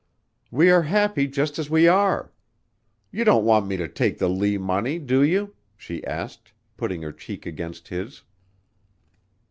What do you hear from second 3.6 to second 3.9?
me to